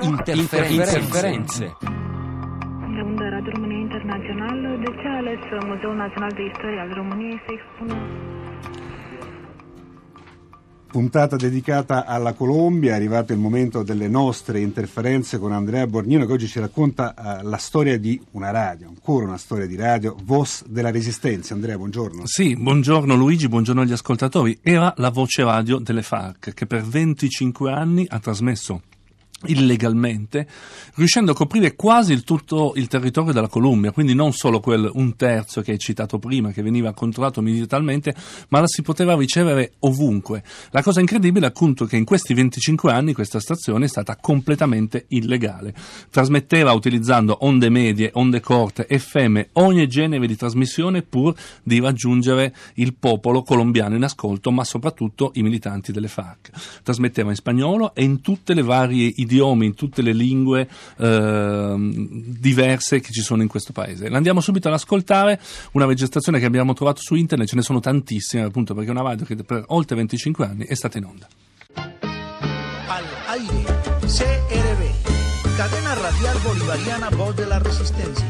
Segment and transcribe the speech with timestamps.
[0.00, 0.98] Interferenze.
[0.98, 1.76] Interferenze.
[2.96, 7.42] De unde Radio România Internațional, de ce a ales Muzeul Național de Istorie al României
[7.46, 7.94] să expună
[10.92, 16.32] Puntata dedicata alla Colombia, è arrivato il momento delle nostre interferenze con Andrea Borgnino che
[16.32, 20.66] oggi ci racconta uh, la storia di una radio, ancora una storia di radio, Voz
[20.66, 21.54] della Resistenza.
[21.54, 22.26] Andrea, buongiorno.
[22.26, 24.58] Sì, buongiorno Luigi, buongiorno agli ascoltatori.
[24.60, 28.82] Era la voce radio delle FARC che per 25 anni ha trasmesso
[29.46, 30.46] illegalmente,
[30.94, 35.16] riuscendo a coprire quasi il tutto il territorio della Colombia, quindi non solo quel un
[35.16, 38.14] terzo che hai citato prima, che veniva controllato militarmente,
[38.48, 40.42] ma la si poteva ricevere ovunque.
[40.70, 45.06] La cosa incredibile è appunto che in questi 25 anni questa stazione è stata completamente
[45.08, 45.74] illegale.
[46.10, 52.94] Trasmetteva utilizzando onde medie, onde corte, FM, ogni genere di trasmissione pur di raggiungere il
[52.94, 56.50] popolo colombiano in ascolto, ma soprattutto i militanti delle FARC.
[56.82, 60.68] Trasmetteva in spagnolo e in tutte le varie idee idiomi, in tutte le lingue
[60.98, 64.06] eh, diverse che ci sono in questo paese.
[64.06, 65.40] Andiamo subito ad ascoltare
[65.72, 69.02] una registrazione che abbiamo trovato su internet, ce ne sono tantissime appunto perché è una
[69.02, 71.26] radio che per oltre 25 anni è stata in onda.
[71.74, 78.24] Al aire, CRB, cadena radial bolivariana Voz de la Resistencia,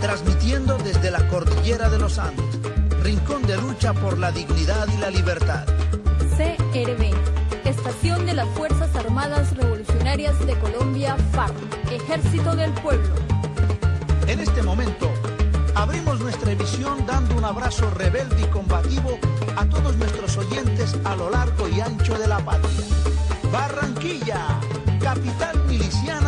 [0.00, 2.58] transmitiendo desde la cordillera de los Andes,
[3.02, 5.64] rincón de lucha por la dignidad y la libertad.
[6.36, 7.14] CRB,
[7.64, 9.53] Estación de las Fuerzas Armadas
[10.14, 11.52] De Colombia, FARC,
[11.90, 13.16] Ejército del Pueblo.
[14.28, 15.10] En este momento,
[15.74, 19.18] abrimos nuestra emisión dando un abrazo rebelde y combativo
[19.56, 22.86] a todos nuestros oyentes a lo largo y ancho de la patria.
[23.50, 24.60] Barranquilla,
[25.00, 26.23] capital miliciana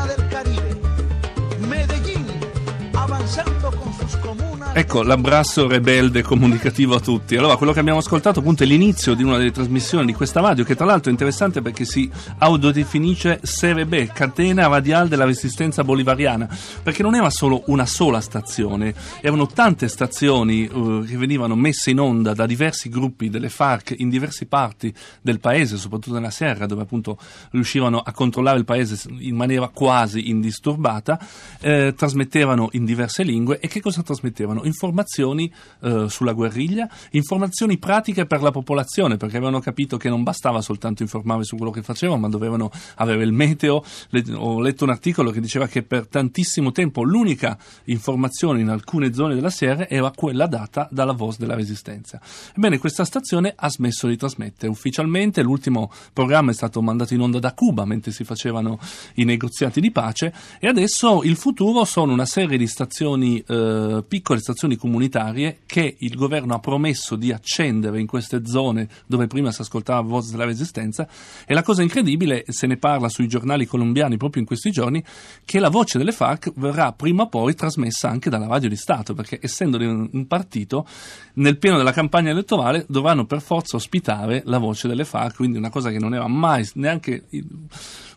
[4.78, 7.34] Ecco, l'abbraccio rebelde comunicativo a tutti.
[7.34, 10.64] Allora, quello che abbiamo ascoltato appunto è l'inizio di una delle trasmissioni di questa radio,
[10.64, 16.46] che tra l'altro è interessante perché si autodefinisce CRB, Catena Radial della Resistenza Bolivariana,
[16.82, 21.98] perché non era solo una sola stazione, erano tante stazioni uh, che venivano messe in
[21.98, 26.82] onda da diversi gruppi delle FARC in diverse parti del paese, soprattutto nella Serra, dove
[26.82, 27.16] appunto
[27.52, 31.18] riuscivano a controllare il paese in maniera quasi indisturbata,
[31.62, 34.64] eh, trasmettevano in diverse lingue e che cosa trasmettevano?
[34.66, 40.60] Informazioni eh, sulla guerriglia, informazioni pratiche per la popolazione, perché avevano capito che non bastava
[40.60, 43.82] soltanto informare su quello che facevano, ma dovevano avere il meteo.
[44.10, 49.12] Le, ho letto un articolo che diceva che per tantissimo tempo l'unica informazione in alcune
[49.14, 52.20] zone della Sierra era quella data dalla Voz della Resistenza.
[52.54, 57.38] Ebbene, questa stazione ha smesso di trasmettere ufficialmente, l'ultimo programma è stato mandato in onda
[57.38, 58.78] da Cuba mentre si facevano
[59.14, 64.40] i negoziati di pace e adesso il futuro sono una serie di stazioni eh, piccole
[64.40, 69.52] stazioni organizzazioni comunitarie che il governo ha promesso di accendere in queste zone dove prima
[69.52, 71.06] si ascoltava Voz della Resistenza.
[71.46, 75.04] E la cosa incredibile, se ne parla sui giornali colombiani proprio in questi giorni,
[75.44, 79.14] che la voce delle FARC verrà prima o poi trasmessa anche dalla radio di Stato,
[79.14, 80.86] perché essendo un partito,
[81.34, 85.70] nel pieno della campagna elettorale dovranno per forza ospitare la voce delle FARC, quindi una
[85.70, 87.26] cosa che non era mai neanche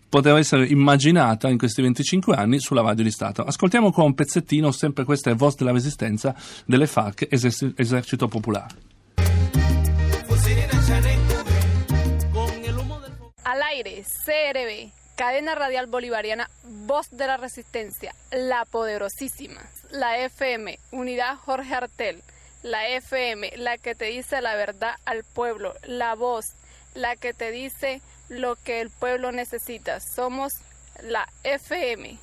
[0.10, 3.44] poteva essere immaginata in questi 25 anni sulla radio di Stato.
[3.44, 8.88] Ascoltiamo qua un pezzettino, sempre questa è Voz della Resistenza delle FARC, Eser- Esercito Popolare.
[13.44, 16.48] Al aire, CRB, cadena radial bolivariana,
[16.86, 22.22] voz de la resistencia, la poderosísima, la FM, unidad Jorge Artel,
[22.62, 26.46] la FM, la que te dice la verdad al pueblo, la voz,
[26.94, 30.00] la que te dice lo que el pueblo necesita.
[30.00, 30.54] Somos
[31.04, 32.18] la FM,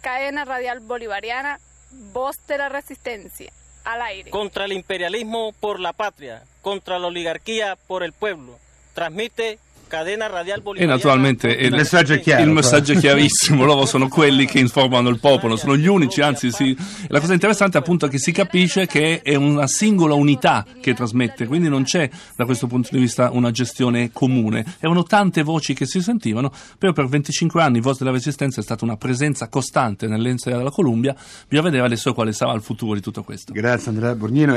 [0.00, 1.60] cadena radial bolivariana,
[1.90, 3.52] voz de la resistencia,
[3.84, 4.30] al aire.
[4.30, 8.58] Contra el imperialismo por la patria, contra la oligarquía por el pueblo.
[8.94, 14.08] Transmite cadena radial E naturalmente il, messaggio è chiaro, il messaggio è chiarissimo, loro sono
[14.08, 16.76] quelli che informano il popolo, sono gli unici, anzi sì.
[17.08, 21.46] la cosa interessante è appunto che si capisce che è una singola unità che trasmette,
[21.46, 24.64] quindi non c'è da questo punto di vista una gestione comune.
[24.80, 28.84] Erano tante voci che si sentivano, però per 25 anni Voz della Resistenza è stata
[28.84, 31.14] una presenza costante nell'Enza della Columbia,
[31.48, 33.52] bisogna vedere adesso quale sarà il futuro di tutto questo.
[33.52, 34.54] Grazie Andrea Borgnino.